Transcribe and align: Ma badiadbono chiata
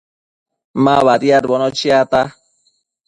Ma 0.83 0.95
badiadbono 1.05 1.67
chiata 1.77 2.21